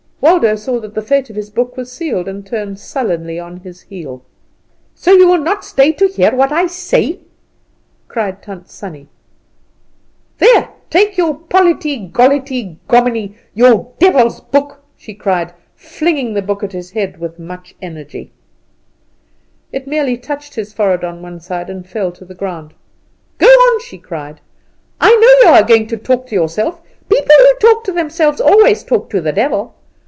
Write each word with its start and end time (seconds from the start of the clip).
Waldo 0.23 0.55
saw 0.55 0.79
that 0.81 0.93
the 0.93 1.01
fate 1.01 1.31
of 1.31 1.35
his 1.35 1.49
book 1.49 1.75
was 1.75 1.91
sealed, 1.91 2.27
and 2.27 2.45
turned 2.45 2.77
sullenly 2.79 3.39
on 3.39 3.57
his 3.57 3.81
heel. 3.81 4.21
"So 4.93 5.11
you 5.13 5.27
will 5.27 5.39
not 5.41 5.65
stay 5.65 5.91
to 5.93 6.07
hear 6.07 6.35
what 6.35 6.51
I 6.51 6.67
say!" 6.67 7.21
cried 8.07 8.43
Tant 8.43 8.69
Sannie. 8.69 9.07
"There, 10.37 10.69
take 10.91 11.17
your 11.17 11.33
Polity 11.33 12.07
gollity 12.07 12.77
gominy, 12.87 13.35
your 13.55 13.93
devil's 13.97 14.41
book!" 14.41 14.83
she 14.95 15.15
cried, 15.15 15.53
flinging 15.75 16.35
the 16.35 16.43
book 16.43 16.63
at 16.63 16.73
his 16.73 16.91
head 16.91 17.17
with 17.19 17.39
much 17.39 17.73
energy. 17.81 18.31
It 19.71 19.87
merely 19.87 20.17
touched 20.17 20.53
his 20.53 20.71
forehead 20.71 21.03
on 21.03 21.23
one 21.23 21.39
side 21.39 21.67
and 21.67 21.87
fell 21.89 22.11
to 22.11 22.25
the 22.25 22.35
ground. 22.35 22.75
"Go 23.39 23.47
on," 23.47 23.79
she 23.81 23.97
cried; 23.97 24.39
"I 24.99 25.15
know 25.15 25.49
you 25.49 25.55
are 25.55 25.67
going 25.67 25.87
to 25.87 25.97
talk 25.97 26.27
to 26.27 26.35
yourself. 26.35 26.79
People 27.09 27.35
who 27.39 27.59
talk 27.67 27.83
to 27.85 27.91
themselves 27.91 28.39
always 28.39 28.83
talk 28.83 29.09
to 29.09 29.19
the 29.19 29.33
devil. 29.33 29.73